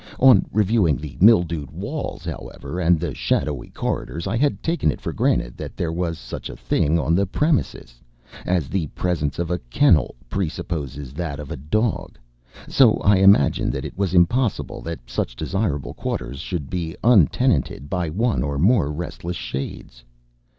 On 0.19 0.43
reviewing 0.51 0.95
the 0.95 1.15
mildewed 1.21 1.69
walls, 1.69 2.25
however, 2.25 2.79
and 2.79 2.99
the 2.99 3.13
shadowy 3.13 3.69
corridors, 3.69 4.25
I 4.25 4.35
had 4.35 4.63
taken 4.63 4.91
it 4.91 4.99
for 4.99 5.13
granted 5.13 5.57
that 5.57 5.77
there 5.77 5.91
was 5.91 6.17
such 6.17 6.49
a 6.49 6.55
thing 6.55 6.97
on 6.97 7.13
the 7.13 7.27
premises. 7.27 8.01
As 8.43 8.67
the 8.67 8.87
presence 8.97 9.37
of 9.37 9.51
a 9.51 9.59
kennel 9.69 10.15
pre 10.27 10.49
supposes 10.49 11.13
that 11.13 11.39
of 11.39 11.51
a 11.51 11.55
dog, 11.55 12.17
so 12.67 12.95
I 13.03 13.17
imagined 13.17 13.73
that 13.73 13.85
it 13.85 13.95
was 13.95 14.15
impossible 14.15 14.81
that 14.81 15.07
such 15.07 15.35
desirable 15.35 15.93
quarters 15.93 16.39
should 16.39 16.67
be 16.71 16.95
untenanted 17.03 17.87
by 17.87 18.09
one 18.09 18.41
or 18.41 18.57
more 18.57 18.91
restless 18.91 19.37
shades. 19.37 20.03